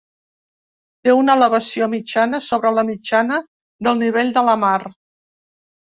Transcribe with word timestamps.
Té 1.07 1.13
una 1.17 1.35
elevació 1.41 1.89
mitjana 1.93 2.39
sobre 2.47 2.73
la 2.79 2.87
mitjana 2.89 3.41
del 3.89 4.03
nivell 4.03 4.37
de 4.39 4.45
la 4.49 4.57
mar. 4.67 4.77